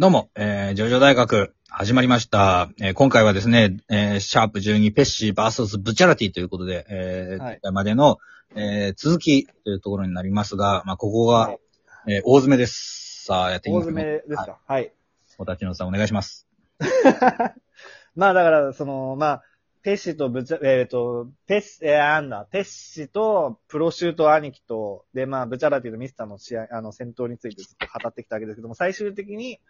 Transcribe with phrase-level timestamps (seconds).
[0.00, 2.70] どうも、えー、ジョジョ大学、始まりました。
[2.80, 8.18] えー今回はですね、えー、シャープ12ペッシー VS ブチャラティということで、えー、はいまでの、
[8.54, 11.58] えー、続きというところになりますが、まあ、ここが、はい
[12.06, 13.24] えー、大詰めです。
[13.24, 14.58] さあ、やっていき大ましょう詰めですか。
[14.68, 14.92] はい。
[15.36, 16.46] お立ちのさんお願いします。
[18.14, 19.42] まあだから、その、まあ、
[19.82, 29.60] ペッシとブチャ、えっ、と、ペッシ、えー、なんだ、ペッシとプロシュート兄貴と、で、まあ、ブチャラティとミスターの試合、あの、戦闘についてずっと語ってきたわけですけども、最終的に、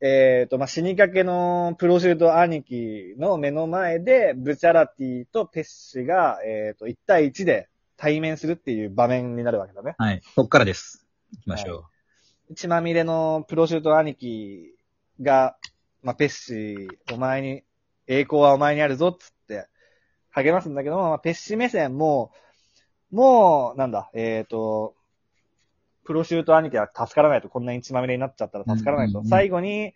[0.00, 9.94] えっ、と、まあ、死にかけのプロシュート兄貴の目の前で、ブチャラティとペッシが、えっ、と、1対1で対面するっていう場面になるわけだね。
[9.98, 10.20] はい。
[10.34, 11.06] そっからです。
[11.32, 11.86] 行きましょ
[12.54, 14.74] 血まみれのプロシュート兄貴
[15.22, 15.56] が、
[16.02, 17.62] まあ、ペッシー、お前に、
[18.06, 19.66] 栄光はお前にあるぞっつって、
[20.30, 22.32] 励ますんだけども、まあ、ペッシ目線も、
[23.10, 24.94] もう、なんだ、えっ、と、
[26.04, 29.20] プロシュート兄貴は助からないと、こんなに血まみれになっちゃったら助からないと。
[29.20, 29.94] うんうんうん最後に、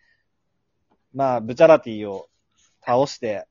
[1.14, 2.28] まあ、ブチャラティを
[2.84, 3.46] 倒して、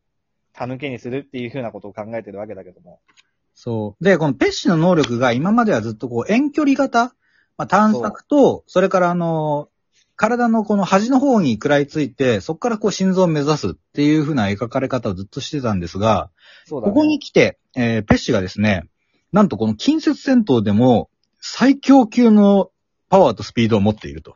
[0.53, 2.99] 手抜けにするっていう風なことを考えてるわけだけども。
[3.07, 3.13] う。
[3.53, 4.03] そう。
[4.03, 7.15] で、このペッシの能力が今まではずっとこう遠距離型、
[7.57, 9.69] まあ、探索と、それからあの、
[10.17, 16.31] 体のこの端の方に食らいついて、そこからこう心臓を目指すっていう風な描かれ方をずっとしてたんですが、
[16.65, 16.93] そうだね。
[16.93, 18.89] ここに来て、えーペッシがですね、
[19.31, 22.71] なんとこの近接戦闘でも最強級の
[23.09, 24.35] パワーとスピードを持っていると。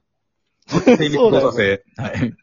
[0.68, 1.84] 精密動作性。
[1.98, 2.34] はい。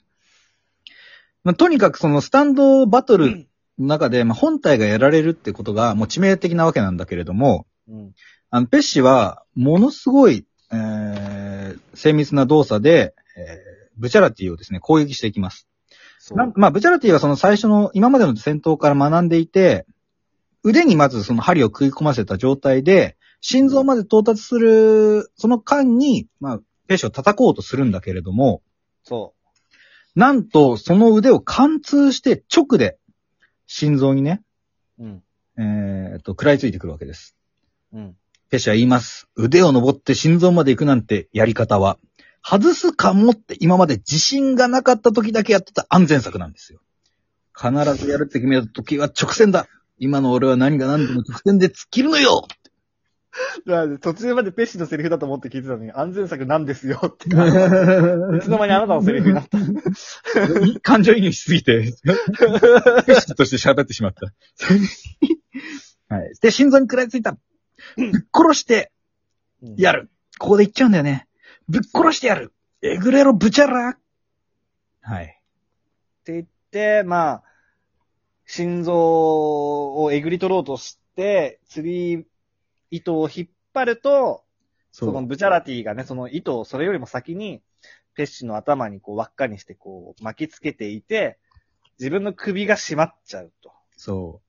[1.44, 3.46] まあ、とにかくそのスタンドバトル
[3.78, 8.12] の中で、まあ、本体がやられるってことがもう致命的なわけなんだけれども、うん。
[8.50, 11.48] あの、ペッシは、ものすごい、えー
[11.94, 15.68] 精密な動作で、えーブチャラティをですね、攻撃していきます。
[16.30, 19.86] なんまあ、ブチャラティはその最初の、今までの戦闘から学んでいて、
[20.62, 28.62] 腕にまずその針を食い込ませた状態で、心臓まで到達する、その間に、まあ、ペッシを叩こうとするんだけれども、
[29.04, 29.34] そ
[30.14, 32.98] なんと、その腕を貫通して直で、
[33.66, 34.42] 心臓にね、
[34.98, 35.04] う。
[35.04, 35.22] うん。
[35.58, 37.36] えーっと、食らいついてくるわけです。
[37.92, 38.16] うん。
[38.50, 39.28] ペッシは言います。
[39.36, 41.98] 腕を登って心臓まで行くなんてやり方は、
[42.42, 46.80] 外すかもって今まで自信がなかった時だけやってた安全策なんですよ。
[47.54, 49.66] 必ずやるって決めた時は直線だ。
[49.98, 52.46] 今の俺は何が何でも直線で突っ切るのよ
[54.00, 57.28] 途中までペッシのセリフだと思って聞いてたのに、安全策なんですよって。
[57.28, 57.34] いつ
[58.48, 59.58] の間にあなたのセリフになった。
[60.80, 62.10] 感情移入しすぎて、ペ
[63.12, 64.26] ッシとして喋ってしまった。
[66.14, 66.32] はい。
[66.40, 67.36] で、心臓に食らいついた。
[68.34, 68.90] 殺して
[69.76, 70.10] やる。
[70.38, 71.27] ここで言っちゃうんだよね。
[71.68, 72.52] ぶっ殺してやる。
[72.82, 73.98] えぐれろ、ブチャラ
[75.02, 75.24] はい。
[75.24, 77.42] って言って、まあ、
[78.46, 82.26] 心臓をえぐり取ろうとして、釣り
[82.90, 84.44] 糸を引っ張ると、
[84.92, 87.62] そのブチャラティがね、その糸をそれよりも先に、
[88.14, 91.38] ペッシの頭にこう輪っかにしてこう巻きつけていて、
[92.00, 93.72] 自分の首が締まっちゃうと。
[93.96, 94.40] そ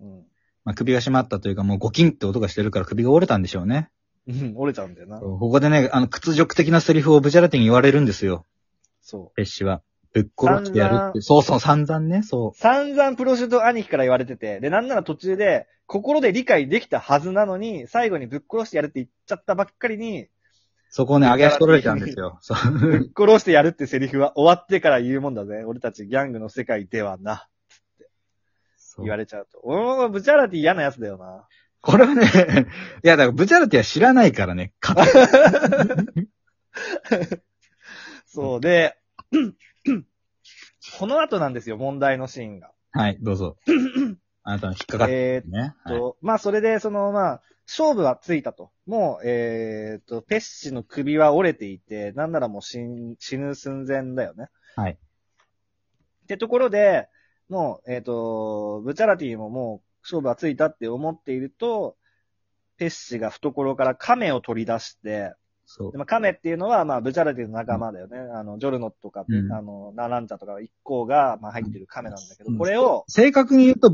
[0.00, 0.04] う。
[0.04, 0.26] うん。
[0.64, 3.90] まあ、首が締まったというか、もうゴキンって音がしてるから首が折れたんでしょうね。
[4.28, 5.20] うん、折れちゃうんだよな。
[5.20, 8.44] ここでね、あの、屈辱的なセリフをブチャラティに言われるんですよ。
[9.00, 9.82] そペッシは。
[10.12, 11.20] ぶっ殺してやるって。
[11.20, 12.58] そうそう、散々ね、そう。
[12.58, 20.28] 散々プロシュート兄貴から言われてて、で、なんなら途中で、心で理解できたはずなのに、最後にぶっ殺してやるって言っちゃったばっかりに、
[20.88, 22.38] そこをね、上げ足取られたんですよ。
[22.42, 22.72] そう。
[22.78, 25.64] ぶっ殺してやるってセリフは終わってから言うもんだぜ。
[25.64, 27.48] 俺たちギャングの世界ではな。
[28.98, 29.60] 言われれちゃうと。
[29.62, 31.46] 俺もブチャラティ嫌なやつだよな。
[31.86, 32.24] これはね、
[33.04, 36.28] いや、だからブチャラティは知らないからね、勝て
[38.26, 38.98] そうで、
[40.98, 42.72] この後なんですよ、問題のシーンが。
[42.90, 43.56] はい、どうぞ。
[44.42, 45.60] あなたの引っかかってえるね。
[45.84, 48.72] はいーっと、まあ、それで、その、まあ、勝負はついたと。
[48.84, 54.48] もう、えーっと、ペッシの首は折れていて、なんならもう死ん死ぬ寸前だよね。
[54.74, 54.92] はい。
[54.92, 57.08] ってところで、
[57.48, 61.96] もう、えーっと、ブチャラティももう勝負はついたって思っていると、
[62.78, 65.34] ペッシが懐から亀を取り出して、
[65.64, 65.98] そうで。
[65.98, 68.18] まあ、亀っていうのは、まあ、ブチャラティの仲間だよね。
[68.18, 73.92] あの、ジョルノとか、うんあの、ナランチャとか一行が、まあ、入ってる亀なんだけど、うんこれを、正確に言うと、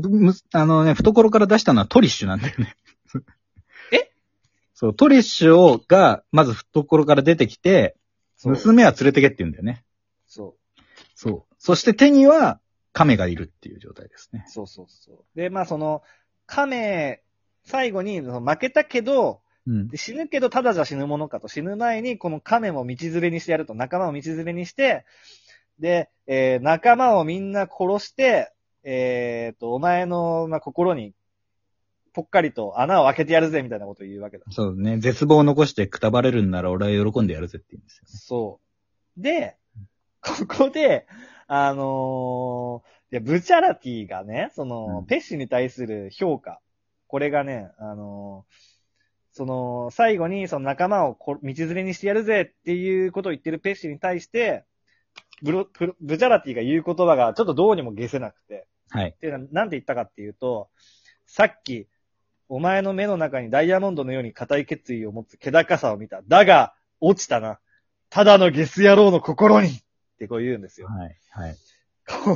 [0.53, 2.75] あのね、懐から出したのはトリッシュなんだよね。
[3.91, 4.11] え？
[4.75, 7.95] そう、トリッシュを、が、まず懐から出てきて、
[8.43, 9.83] 娘は連れてけって言うんだよね。
[10.27, 10.55] そ
[11.15, 11.55] そう。
[11.57, 12.59] そして手には、
[12.93, 14.49] 亀がいるっていう状態ですねう、。
[14.49, 15.17] そうそうそう。
[15.35, 16.03] で、まあ、その、
[16.45, 17.21] 亀、
[17.63, 19.87] 最後に負けたけど、うん。
[19.87, 21.47] で死ぬけどただじゃ死ぬものかと。
[21.47, 23.73] 死ぬ前にこの亀も道連れにしてやると。
[23.73, 25.05] 仲間を道連れにして、
[25.79, 28.51] で、えー仲間をみんな殺して、
[28.83, 31.13] えーと、お前の、まあ、心に、
[32.11, 34.43] ぽっかりと穴を開けてやるぜ、みたいなことを言うわけだ。
[34.51, 34.99] そうね。
[34.99, 38.09] 絶望を残してくたばれるんなら俺は喜んでやるぜって言うんですよね。
[38.11, 38.59] そ
[39.17, 39.55] で、
[40.23, 41.05] ここで、
[41.47, 46.59] あのーいや、ブチャラティがね、その、うんペッシに対する評価。
[47.07, 48.73] これがね、あのー
[49.35, 54.63] その、最後にその仲間をこ道連れにしてやるぜっていうことを言ってるペッシに対して、
[55.41, 58.67] ブロ、プロブチャラティが言う言葉がちょっとどうにも消せなくて。
[58.89, 59.09] はい。
[59.09, 60.69] っていうのは、なんて言ったかっていうと、
[61.25, 61.87] さっき、
[62.47, 66.21] お前の目の中にダイヤモンドのように固い決意を持つ気高さを見た。
[66.27, 67.59] だが、落ちたな。
[68.11, 69.69] ただのゲス野郎の心に
[70.13, 70.87] ってこう言うんですよ。
[70.87, 71.17] はい。
[71.31, 71.55] はい。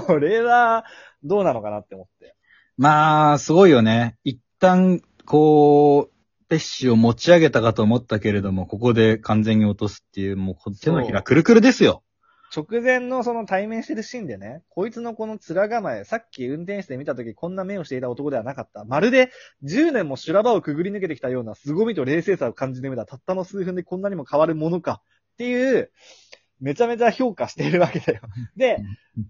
[0.07, 0.85] これは、
[1.23, 2.35] どうなのかなって思って。
[2.77, 4.17] まあ、すごいよね。
[4.23, 12.03] 一旦、こう、ペッシを持ち上げたかと思ったけれども、ここで完全に落とすっていう、もうこ手のひらくるくるですよ。
[12.55, 18.85] 直前のその対面してるシーンでね、こいつのこの面構え、さっき運転手で見た時こんな目をしていた男ではなかった。
[18.85, 19.31] まるで
[19.63, 23.05] 10年も修羅場をくぐり抜けてきたような凄みと冷静さを感じてみた。
[23.05, 25.01] たったの数分でこんなにも変わるものか。
[25.33, 25.91] っていう、
[26.59, 28.21] めちゃめちゃ評価しているわけだよ。
[28.55, 28.79] で、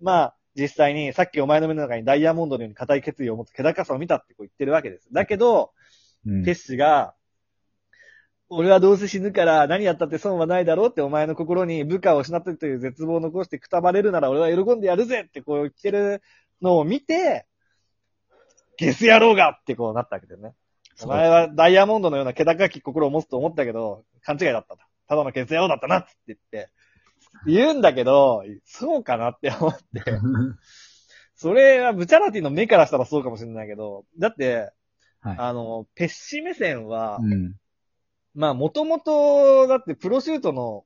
[0.01, 5.07] まあ、実際にさっきお前の目の中にダイヤモンドのように固い決意を持つ気高さを見たってこう言ってるわけです。
[5.11, 5.71] だけど、
[6.25, 7.13] うんテッシが、
[8.49, 16.21] 俺はどうせ死ぬから何やったって損はないだろうってお前の心に部下を失ってるという絶望を残してくたばれるなら俺は喜んでやるぜってこう言ってる
[16.61, 17.45] のを見て、
[18.77, 20.53] ゲス野郎がってこうなったわけだよね。
[21.03, 24.79] お前はダイヤモンドのような気高き心を持つと思ったけど、勘違いだったと。
[25.07, 26.69] ただのゲス野郎だったなって言って、
[27.45, 29.83] 言うんだけど、そうかなって思って。
[31.35, 34.71] それはブチャラティの目からしたらそうかもしれないけど、だって、
[35.19, 37.55] はいあの、ペッシ目線は、うん。
[38.33, 40.85] まあ、もともと、だって、プロシュートの、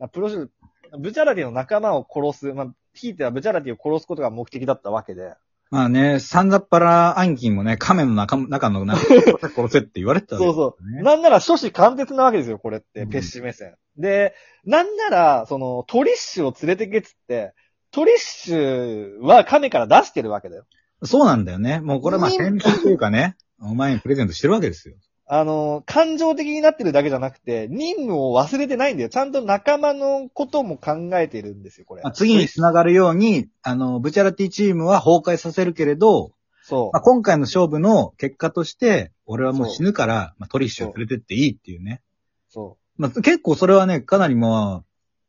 [0.00, 0.46] あプロシュー
[0.90, 5.34] ト、ブチャラティの仲間を殺す、まあ、ひいてはブチャラティを殺すことが目的だったわけで。
[5.72, 11.02] まあね、サンダッパラ暗金もね、亀の中中の中、殺せって言われてたわけそうそねう。
[11.02, 13.74] なんなら、諸子貫徹なわけですよ、これって、うんペッシ目線。
[13.96, 14.34] で、
[14.66, 17.54] なんなら、その、トリッシュを連れてけっつって、
[17.90, 20.66] トリッシュは亀から出してるわけだよ。
[21.04, 21.80] そうなんだよね。
[21.80, 24.96] もうこれはまあ、うん戦争というかね、お前にプレゼントしてるわけですよ。
[25.26, 29.08] あの、感情的になってるだけじゃなくて、任務を忘れてないんだよ。
[29.08, 32.02] ちゃんと仲間のことも考えてるんですよ、これ。
[32.02, 36.32] まあ、次に繋がるように、あの、ブチャラティチームは崩壊させるけれど、
[36.64, 37.00] そうまあ、。
[37.02, 42.02] 今回の勝負の結果として、俺はもう死ぬから、まあ、トリッシュを連れてっていいっていうね。
[42.48, 44.84] そまあ、結構それはね、かなりまあ、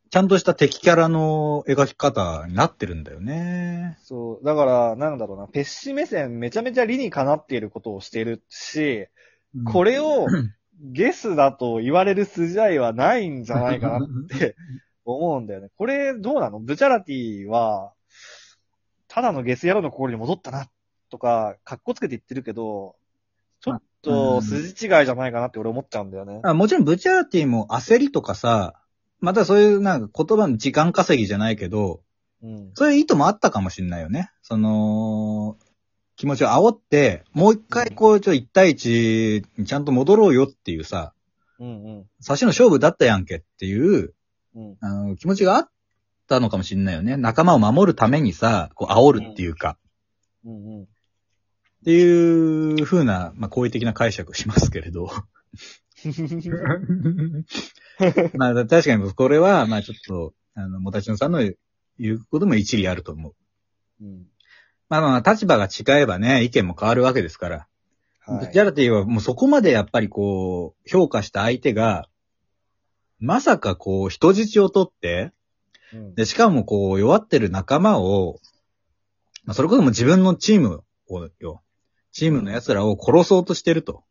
[0.10, 4.06] ちゃんとした敵キャラの描き方になってるんだよねう。。
[4.06, 4.46] そう。
[4.46, 9.08] だから、なんだろうな、ペッシ目線めちゃめちゃ理にかなっていることをしてるし、
[9.66, 10.28] これを
[10.80, 14.56] ゲスだと言われる筋合いはないんじゃないかなって
[15.06, 15.70] 思うんだよね。
[15.78, 16.60] これどうなの？
[16.60, 17.94] ブチャラティは、
[19.08, 20.68] ただのゲス野郎の心に戻ったな、
[21.10, 22.96] とか、格好つけて言ってるけど、
[23.62, 26.42] ちょっと筋違いじゃないかなって俺思っちゃうんだよね。
[26.44, 28.82] あもちろんブチャラティも焦りとかさ、
[29.20, 32.02] またそういうなんか言葉の時間稼ぎじゃないけど、
[32.42, 32.72] うん。
[32.74, 34.32] そういう意図もあったかもしれないよね。
[34.42, 35.58] その、
[36.16, 41.14] 気持ちを煽って、もう一回こう、ちょ、一対一にちゃんと戻ろうよっていうさ、
[41.60, 41.72] うんう
[42.02, 42.06] ん。
[42.20, 44.14] 差しの勝負だったやんけっていう、
[44.56, 44.78] うん。
[44.82, 45.70] あの、気持ちがあっ
[46.28, 47.18] たのかもしれないよね。
[47.18, 49.78] 仲間を守るためにさ、こう、煽るっていうか、
[50.46, 50.84] うんうん。
[50.84, 50.88] っ
[51.86, 55.10] ていう風な、まあ、好意的な解釈をしますけれど。
[58.38, 61.40] まあ、確かにこれは、まあ、ちょっと、あの、もたちのさんの
[62.00, 63.36] 言うことも一理あると思う。
[64.02, 64.28] うん。
[65.02, 67.68] まあまあ、立場が違えばね、意見も変わるわけですから。
[68.26, 72.08] はいジャラティはもうそこまでやっぱりこう、評価した相手が、
[73.20, 75.34] まさかこう、人質を取って、
[75.94, 78.40] うんで、しかもこう、弱ってる仲間を、
[79.46, 81.64] まあ、それこそもう自分のチームをよ、
[82.12, 84.04] チームの奴らを殺そうとしてると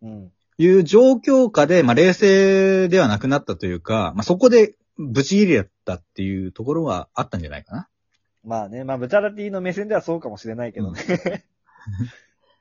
[0.00, 0.32] うん。
[0.58, 7.88] いう状況下で、まあ、冷静ではなくなったというか、まあ、そこで、ブチ切れだったっていうところはあったんじゃないかな。
[8.44, 11.44] まあね、まあ、ブチャラティの目線ではそうかもしれないけどね。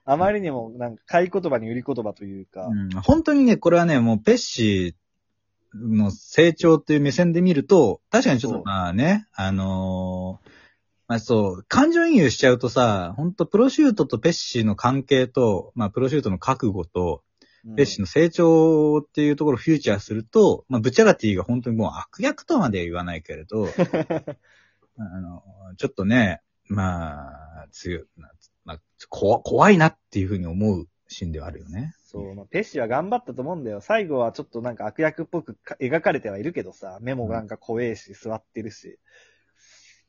[0.05, 4.95] あまりにも、なんか、買い言葉に売り言葉というか、うん、本当にね、これはね、もうペッシ
[5.75, 10.49] の成長っていう目線で見ると、確かにちょっとまあね、あのー
[11.09, 17.23] まあそう、感情移入しちゃうとさ、本当プロシュートとペッシの関係と、まあプロシュートの覚悟と、
[17.65, 17.75] うん。
[17.75, 23.67] ペッシの成長っていうところをフューチャーすると、まあブチャラティが本当にもう悪役とまでは言わないけれど、
[24.99, 25.43] あの、
[25.77, 28.29] ちょっとね、まあ、強い、な
[28.63, 31.93] まあ、怖怖いなっていうふうに思うシーンではあるよね。
[32.03, 33.81] そう、まあ、ペッシは頑張ったと思うんだよ。
[33.81, 38.99] 最後はちょっとなんか悪役っぽくか描かれてはいるけどさ、目もなんか怖えし、座ってるし。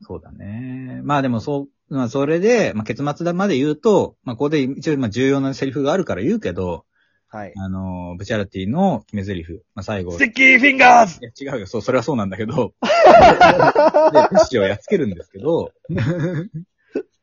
[0.02, 1.00] そうだね。
[1.02, 6.84] まあでもそう、まあそれで、まあ結末まで言うと、まあここで一応まあ重要なセリフがあるから言うけど、
[7.32, 7.52] はい。
[7.56, 10.12] あの、ブチャラティの決め台詞、まあ、最後。
[10.12, 11.66] スティッキー・フィンガーズいや、違うよ。
[11.68, 12.74] そう、それはそうなんだけど。
[12.82, 15.94] で、ペッシをやっつけるんですけど、フ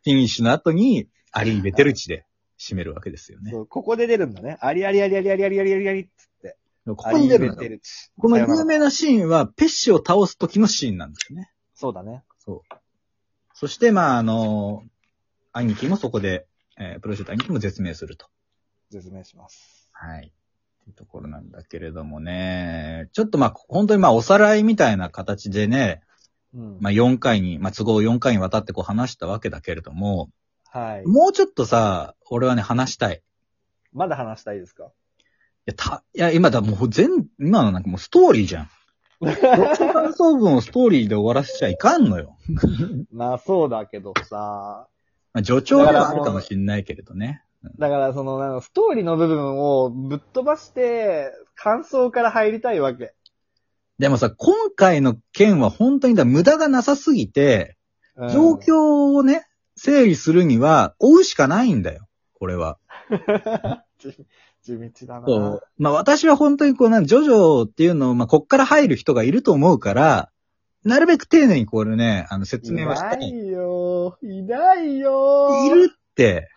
[0.05, 2.25] ィニッシュの後に、 Arrivederci で
[2.57, 3.51] 締めるわけですよね。
[3.51, 4.57] そうここで出るんだね。
[4.61, 6.57] ありありありありありありありありありっつって。
[6.85, 7.61] ここに出るんだ
[8.17, 11.51] この有名なシーンは、ペッシを倒す時のシーンなんですね。
[11.73, 12.23] そうだね。
[12.39, 12.75] そう。
[13.53, 14.83] そして、まあ、あの、
[15.51, 16.47] 兄貴もそこで、
[16.79, 18.27] えープロシュート兄貴も絶命すると。
[18.89, 19.76] 説明します。
[19.99, 20.27] はい。
[20.27, 26.01] っていうところなんだけれどもね、ちょっとまあ、本当にまあ、おさらいみたいな形でね、
[26.53, 26.77] うん。
[26.79, 30.29] まあ、4回に、まあ、都合4回にわたってこう話したわけだけれども、
[30.69, 31.07] はい。
[31.07, 33.21] もうちょっとさ、俺はね、話したい。
[33.91, 34.85] まだ話したいですか？
[34.85, 34.89] い
[35.65, 38.69] や、た、いや、今だ、もう全、今のなんかもうストーリーじゃん。
[39.19, 42.37] 感想文をストーリーで終わらせちゃいかんのよ。
[43.11, 44.87] まあそうだけどさ。
[45.33, 47.43] まあ、助長ではあるかもしんないけれどね。
[47.77, 53.13] だからその、なんかストーリーの部分をぶっ飛ばして、感想から入りたいわけ。
[53.99, 57.75] でもさ、今回の件は本当にだ無駄がなさすぎて、
[58.15, 59.45] うん状況をね、
[59.75, 62.07] 整理するには、追うしかないんだよ。
[62.33, 62.79] これは。
[63.99, 64.11] 地
[64.63, 65.27] 地道だな。
[65.27, 65.61] そう。
[65.77, 70.31] まあ私は本当にこうなん、ジョジョっていうのを、まあこっから入る人がいると思うから、
[70.83, 73.13] なるべく丁寧にこれね、あの説明はした。
[73.13, 74.17] いないいよ。
[74.21, 75.65] いないよ。
[75.65, 76.49] いるって。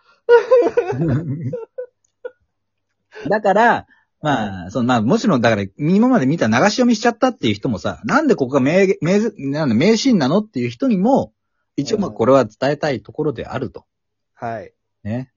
[3.29, 3.87] だから、
[4.21, 11.33] まあ、その、まあ、もちろん、だから、今まで見た流し読みしちゃったっていう人もさ、なんでここが名、名、なんだ、名シーンなのっていう人にも、
[11.75, 13.85] 一応まあ、うんこれは伝えたいところであると。
[14.35, 14.73] はい。
[15.03, 15.31] ね。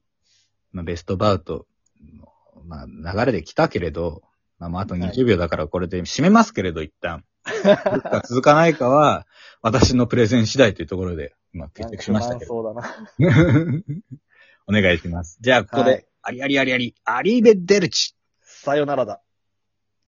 [0.72, 1.66] まあ、ベストバウト
[2.00, 2.28] の、
[2.64, 4.22] まあ、流れで来たけれど、
[4.58, 7.24] まあ、まあ、あと20秒だからこれで締めますけれど、一旦。
[7.46, 9.26] 続くか続かないかは、
[9.62, 12.48] 私のプレゼン次第というところで、まあ、決着しましたけど。
[12.48, 12.94] そうだな。
[14.66, 15.38] お願いします。
[15.40, 18.14] じゃあ、ここで、はいありありありあり、アリーベデルチ。
[18.40, 19.20] さよならだ。